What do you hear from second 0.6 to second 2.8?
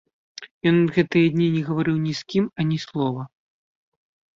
Ён гэтыя дні не гаварыў ні з кім ані